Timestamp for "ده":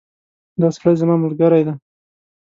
1.67-1.73